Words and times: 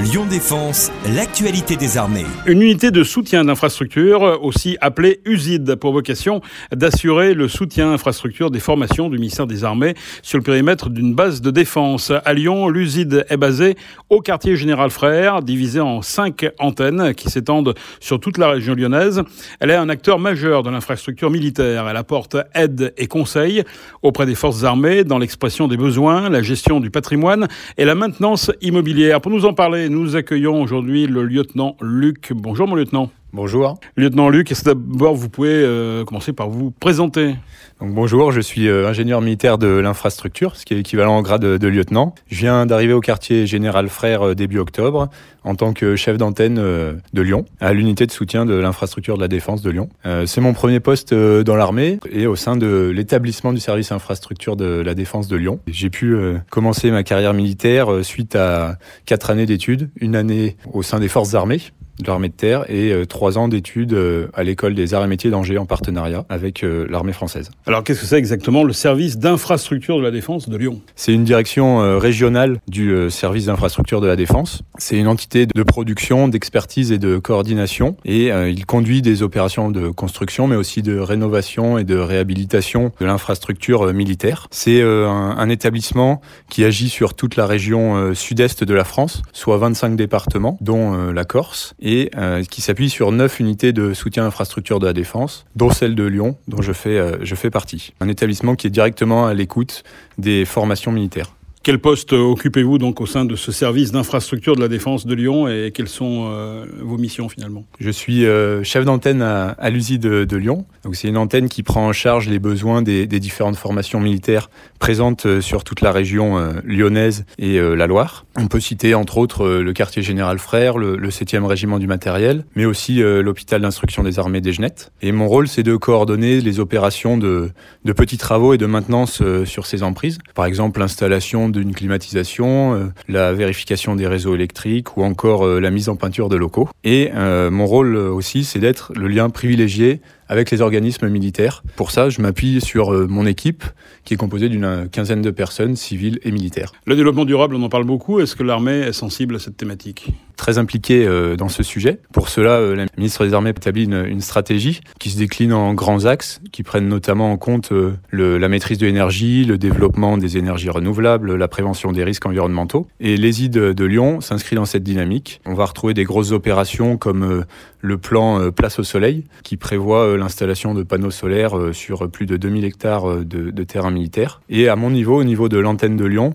Lyon 0.00 0.26
Défense, 0.30 0.92
l'actualité 1.12 1.74
des 1.74 1.98
armées. 1.98 2.24
Une 2.46 2.62
unité 2.62 2.92
de 2.92 3.02
soutien 3.02 3.44
d'infrastructure, 3.44 4.38
aussi 4.42 4.76
appelée 4.80 5.20
USID, 5.24 5.74
pour 5.74 5.92
vocation 5.92 6.40
d'assurer 6.72 7.34
le 7.34 7.48
soutien 7.48 7.90
infrastructure 7.90 8.52
des 8.52 8.60
formations 8.60 9.10
du 9.10 9.18
ministère 9.18 9.48
des 9.48 9.64
Armées 9.64 9.94
sur 10.22 10.38
le 10.38 10.44
périmètre 10.44 10.88
d'une 10.88 11.16
base 11.16 11.40
de 11.40 11.50
défense. 11.50 12.12
À 12.24 12.32
Lyon, 12.32 12.68
l'USID 12.68 13.26
est 13.28 13.36
basée 13.36 13.74
au 14.08 14.20
quartier 14.20 14.54
Général 14.54 14.90
Frère, 14.90 15.42
divisé 15.42 15.80
en 15.80 16.00
cinq 16.00 16.46
antennes 16.60 17.12
qui 17.14 17.28
s'étendent 17.28 17.74
sur 17.98 18.20
toute 18.20 18.38
la 18.38 18.50
région 18.50 18.76
lyonnaise. 18.76 19.24
Elle 19.58 19.70
est 19.70 19.74
un 19.74 19.88
acteur 19.88 20.20
majeur 20.20 20.62
de 20.62 20.70
l'infrastructure 20.70 21.30
militaire. 21.30 21.88
Elle 21.88 21.96
apporte 21.96 22.36
aide 22.54 22.94
et 22.98 23.08
conseils 23.08 23.64
auprès 24.02 24.26
des 24.26 24.36
forces 24.36 24.62
armées 24.62 25.02
dans 25.02 25.18
l'expression 25.18 25.66
des 25.66 25.76
besoins, 25.76 26.28
la 26.28 26.42
gestion 26.42 26.78
du 26.78 26.90
patrimoine 26.90 27.48
et 27.76 27.84
la 27.84 27.96
maintenance 27.96 28.52
immobilière. 28.60 29.20
Pour 29.20 29.32
nous 29.32 29.44
en 29.44 29.54
parler, 29.54 29.87
nous 29.88 30.16
accueillons 30.16 30.60
aujourd'hui 30.60 31.06
le 31.06 31.22
lieutenant 31.22 31.76
Luc. 31.80 32.32
Bonjour 32.34 32.68
mon 32.68 32.74
lieutenant. 32.74 33.10
Bonjour. 33.34 33.78
Lieutenant 33.94 34.30
Luc, 34.30 34.50
est-ce 34.50 34.64
d'abord 34.64 35.14
vous 35.14 35.28
pouvez 35.28 35.50
euh, 35.52 36.02
commencer 36.02 36.32
par 36.32 36.48
vous 36.48 36.70
présenter 36.70 37.34
Donc 37.78 37.92
bonjour, 37.92 38.32
je 38.32 38.40
suis 38.40 38.68
euh, 38.68 38.88
ingénieur 38.88 39.20
militaire 39.20 39.58
de 39.58 39.66
l'infrastructure, 39.66 40.56
ce 40.56 40.64
qui 40.64 40.72
est 40.72 40.78
équivalent 40.78 41.18
au 41.18 41.22
grade 41.22 41.42
de, 41.42 41.68
lieutenant. 41.68 42.14
Je 42.30 42.38
viens 42.38 42.64
d'arriver 42.64 42.94
au 42.94 43.02
quartier 43.02 43.46
Général 43.46 43.90
Frère 43.90 44.28
euh, 44.28 44.34
début 44.34 44.58
octobre 44.58 45.10
en 45.44 45.56
tant 45.56 45.74
que 45.74 45.94
chef 45.94 46.16
d'antenne 46.16 46.56
de 46.56 47.22
Lyon, 47.22 47.44
à 47.60 47.72
l'unité 47.72 48.06
de 48.06 48.10
soutien 48.10 48.44
de 48.44 48.54
l'infrastructure 48.54 49.16
de 49.16 49.22
la 49.22 49.28
défense 49.28 49.62
de 49.62 49.70
Lyon. 49.70 49.88
C'est 50.26 50.42
mon 50.42 50.52
premier 50.52 50.78
poste 50.78 51.14
dans 51.14 51.56
l'armée 51.56 52.00
et 52.10 52.26
au 52.26 52.36
sein 52.36 52.56
de 52.56 52.92
l'établissement 52.94 53.54
du 53.54 53.60
service 53.60 53.90
infrastructure 53.90 54.56
de 54.56 54.66
la 54.66 54.94
défense 54.94 55.26
de 55.26 55.36
Lyon. 55.36 55.60
J'ai 55.68 55.88
pu 55.88 56.14
commencer 56.50 56.90
ma 56.90 57.02
carrière 57.02 57.32
militaire 57.32 58.04
suite 58.04 58.36
à 58.36 58.76
quatre 59.06 59.30
années 59.30 59.46
d'études, 59.46 59.88
une 59.96 60.16
année 60.16 60.58
au 60.70 60.82
sein 60.82 61.00
des 61.00 61.08
forces 61.08 61.32
armées 61.32 61.62
de 61.98 62.06
l'armée 62.06 62.28
de 62.28 62.34
terre 62.34 62.64
et 62.68 62.92
euh, 62.92 63.04
trois 63.04 63.38
ans 63.38 63.48
d'études 63.48 63.92
euh, 63.92 64.28
à 64.34 64.44
l'école 64.44 64.74
des 64.74 64.94
arts 64.94 65.04
et 65.04 65.08
métiers 65.08 65.30
d'Angers 65.30 65.58
en 65.58 65.66
partenariat 65.66 66.24
avec 66.28 66.62
euh, 66.62 66.86
l'armée 66.90 67.12
française. 67.12 67.50
Alors 67.66 67.82
qu'est-ce 67.82 68.00
que 68.00 68.06
c'est 68.06 68.18
exactement 68.18 68.62
le 68.62 68.72
service 68.72 69.18
d'infrastructure 69.18 69.98
de 69.98 70.02
la 70.02 70.10
défense 70.10 70.48
de 70.48 70.56
Lyon? 70.56 70.80
C'est 70.96 71.12
une 71.12 71.24
direction 71.24 71.98
régionale 71.98 72.60
du 72.68 73.10
service 73.10 73.46
d'infrastructure 73.46 74.00
de 74.00 74.06
la 74.06 74.16
défense. 74.16 74.62
C'est 74.78 74.96
une 74.96 75.08
entité 75.08 75.46
de 75.46 75.62
production, 75.62 76.28
d'expertise 76.28 76.92
et 76.92 76.98
de 76.98 77.18
coordination 77.18 77.96
et 78.04 78.28
il 78.28 78.66
conduit 78.66 79.02
des 79.02 79.22
opérations 79.22 79.70
de 79.70 79.88
construction 79.88 80.46
mais 80.46 80.56
aussi 80.56 80.82
de 80.82 80.98
rénovation 80.98 81.78
et 81.78 81.84
de 81.84 81.96
réhabilitation 81.96 82.92
de 83.00 83.06
l'infrastructure 83.06 83.92
militaire. 83.92 84.46
C'est 84.50 84.82
un, 84.82 85.36
un, 85.38 85.48
établissement 85.48 86.20
qui 86.48 86.64
agit 86.64 86.88
sur 86.88 87.14
toute 87.14 87.36
la 87.36 87.46
région 87.46 88.14
sud-est 88.14 88.64
de 88.64 88.74
la 88.74 88.84
France, 88.84 89.22
soit 89.32 89.56
25 89.56 89.96
départements 89.96 90.58
dont 90.60 91.10
la 91.12 91.24
Corse 91.24 91.74
et 91.80 91.87
euh, 92.16 92.42
qui 92.44 92.60
s'appuie 92.60 92.90
sur 92.90 93.12
neuf 93.12 93.40
unités 93.40 93.72
de 93.72 93.94
soutien 93.94 94.24
infrastructure 94.24 94.78
de 94.78 94.86
la 94.86 94.92
défense, 94.92 95.46
dont 95.56 95.70
celle 95.70 95.94
de 95.94 96.04
Lyon, 96.04 96.36
dont 96.48 96.62
je 96.62 96.72
fais, 96.72 96.98
euh, 96.98 97.16
je 97.22 97.34
fais 97.34 97.50
partie. 97.50 97.92
Un 98.00 98.08
établissement 98.08 98.54
qui 98.54 98.66
est 98.66 98.70
directement 98.70 99.26
à 99.26 99.34
l'écoute 99.34 99.84
des 100.18 100.44
formations 100.44 100.92
militaires. 100.92 101.32
Quel 101.62 101.80
poste 101.80 102.12
occupez-vous 102.12 102.78
donc 102.78 103.00
au 103.00 103.06
sein 103.06 103.24
de 103.24 103.36
ce 103.36 103.52
service 103.52 103.90
d'infrastructure 103.92 104.54
de 104.56 104.60
la 104.60 104.68
défense 104.68 105.06
de 105.06 105.14
Lyon 105.14 105.48
et 105.48 105.72
quelles 105.74 105.88
sont 105.88 106.28
euh, 106.30 106.64
vos 106.80 106.96
missions 106.96 107.28
finalement? 107.28 107.64
Je 107.80 107.90
suis 107.90 108.24
euh, 108.26 108.62
chef 108.62 108.84
d'antenne 108.84 109.22
à, 109.22 109.48
à 109.50 109.70
l'USI 109.70 109.98
de, 109.98 110.36
Lyon. 110.36 110.66
Donc 110.84 110.94
c'est 110.94 111.08
une 111.08 111.16
antenne 111.16 111.48
qui 111.48 111.62
prend 111.62 111.86
en 111.86 111.92
charge 111.92 112.28
les 112.28 112.38
besoins 112.38 112.80
des, 112.80 113.06
des 113.06 113.18
différentes 113.18 113.56
formations 113.56 114.00
militaires 114.00 114.50
présentes 114.78 115.26
euh, 115.26 115.40
sur 115.40 115.64
toute 115.64 115.80
la 115.80 115.90
région 115.90 116.38
lyonnaise 116.64 117.24
et 117.38 117.58
la 117.60 117.86
Loire. 117.86 118.24
On 118.36 118.46
peut 118.46 118.60
citer 118.60 118.94
entre 118.94 119.18
autres 119.18 119.48
le 119.48 119.72
quartier 119.72 120.02
général 120.02 120.38
Frère, 120.38 120.78
le, 120.78 120.96
le 120.96 121.08
7e 121.08 121.44
régiment 121.44 121.78
du 121.78 121.86
matériel, 121.86 122.44
mais 122.54 122.64
aussi 122.64 122.96
l'hôpital 123.00 123.60
d'instruction 123.60 124.02
des 124.02 124.18
armées 124.18 124.40
des 124.40 124.52
Genettes. 124.52 124.92
Et 125.02 125.12
mon 125.12 125.26
rôle 125.26 125.48
c'est 125.48 125.62
de 125.62 125.76
coordonner 125.76 126.40
les 126.40 126.60
opérations 126.60 127.18
de, 127.18 127.50
de 127.84 127.92
petits 127.92 128.18
travaux 128.18 128.54
et 128.54 128.58
de 128.58 128.66
maintenance 128.66 129.22
sur 129.44 129.66
ces 129.66 129.82
emprises. 129.82 130.18
Par 130.34 130.46
exemple 130.46 130.80
l'installation 130.80 131.47
d'une 131.52 131.74
climatisation, 131.74 132.74
euh, 132.74 132.86
la 133.08 133.32
vérification 133.32 133.96
des 133.96 134.06
réseaux 134.06 134.34
électriques 134.34 134.96
ou 134.96 135.04
encore 135.04 135.46
euh, 135.46 135.60
la 135.60 135.70
mise 135.70 135.88
en 135.88 135.96
peinture 135.96 136.28
de 136.28 136.36
locaux. 136.36 136.68
Et 136.84 137.10
euh, 137.14 137.50
mon 137.50 137.66
rôle 137.66 137.96
aussi, 137.96 138.44
c'est 138.44 138.58
d'être 138.58 138.92
le 138.94 139.08
lien 139.08 139.30
privilégié 139.30 140.00
avec 140.28 140.50
les 140.50 140.60
organismes 140.60 141.08
militaires. 141.08 141.62
Pour 141.76 141.90
ça, 141.90 142.10
je 142.10 142.20
m'appuie 142.20 142.60
sur 142.60 142.92
mon 143.08 143.26
équipe 143.26 143.64
qui 144.04 144.14
est 144.14 144.16
composée 144.16 144.48
d'une 144.48 144.88
quinzaine 144.90 145.22
de 145.22 145.30
personnes 145.30 145.76
civiles 145.76 146.18
et 146.22 146.30
militaires. 146.30 146.72
Le 146.86 146.96
développement 146.96 147.24
durable, 147.24 147.54
on 147.54 147.62
en 147.62 147.68
parle 147.68 147.84
beaucoup. 147.84 148.20
Est-ce 148.20 148.36
que 148.36 148.42
l'armée 148.42 148.78
est 148.80 148.92
sensible 148.92 149.36
à 149.36 149.38
cette 149.38 149.56
thématique? 149.56 150.12
Très 150.36 150.58
impliqué 150.58 151.04
euh, 151.04 151.36
dans 151.36 151.48
ce 151.48 151.62
sujet. 151.62 151.98
Pour 152.12 152.28
cela, 152.28 152.52
euh, 152.52 152.76
la 152.76 152.86
ministre 152.96 153.26
des 153.26 153.34
Armées 153.34 153.50
établit 153.50 153.84
une, 153.84 154.04
une, 154.06 154.20
stratégie 154.20 154.80
qui 155.00 155.10
se 155.10 155.18
décline 155.18 155.52
en 155.52 155.74
grands 155.74 156.04
axes, 156.04 156.40
qui 156.52 156.62
prennent 156.62 156.88
notamment 156.88 157.32
en 157.32 157.36
compte 157.36 157.72
euh, 157.72 157.94
le, 158.10 158.38
la 158.38 158.48
maîtrise 158.48 158.78
de 158.78 158.86
l'énergie, 158.86 159.44
le 159.44 159.58
développement 159.58 160.16
des 160.16 160.36
énergies 160.36 160.70
renouvelables, 160.70 161.34
la 161.34 161.48
prévention 161.48 161.90
des 161.90 162.04
risques 162.04 162.26
environnementaux. 162.26 162.86
Et 163.00 163.16
l'ESI 163.16 163.48
de, 163.48 163.72
de 163.72 163.84
Lyon 163.84 164.20
s'inscrit 164.20 164.54
dans 164.54 164.64
cette 164.64 164.84
dynamique. 164.84 165.40
On 165.44 165.54
va 165.54 165.64
retrouver 165.64 165.94
des 165.94 166.04
grosses 166.04 166.30
opérations 166.30 166.96
comme 166.96 167.44
le 167.80 167.98
plan 167.98 168.50
Place 168.52 168.78
au 168.78 168.84
Soleil, 168.84 169.24
qui 169.42 169.56
prévoit 169.56 170.16
l'installation 170.18 170.74
de 170.74 170.82
panneaux 170.82 171.10
solaires 171.10 171.56
sur 171.72 172.10
plus 172.10 172.26
de 172.26 172.36
2000 172.36 172.64
hectares 172.64 173.24
de, 173.24 173.50
de 173.50 173.64
terrain 173.64 173.90
militaire. 173.90 174.40
Et 174.48 174.68
à 174.68 174.76
mon 174.76 174.90
niveau, 174.90 175.16
au 175.16 175.24
niveau 175.24 175.48
de 175.48 175.58
l'antenne 175.58 175.96
de 175.96 176.04
Lyon, 176.04 176.34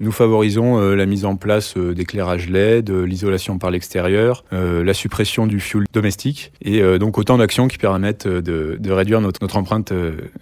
nous 0.00 0.12
favorisons 0.12 0.78
euh, 0.78 0.94
la 0.94 1.06
mise 1.06 1.24
en 1.24 1.36
place 1.36 1.76
euh, 1.76 1.94
d'éclairage 1.94 2.48
LED, 2.48 2.90
l'isolation 2.90 3.58
par 3.58 3.70
l'extérieur, 3.70 4.44
euh, 4.52 4.84
la 4.84 4.94
suppression 4.94 5.46
du 5.46 5.60
fuel 5.60 5.84
domestique 5.92 6.52
et 6.62 6.82
donc 6.98 7.18
autant 7.18 7.38
d'actions 7.38 7.68
qui 7.68 7.78
permettent 7.78 8.26
de, 8.26 8.76
de 8.78 8.90
réduire 8.90 9.20
notre, 9.20 9.40
notre 9.42 9.56
empreinte 9.56 9.92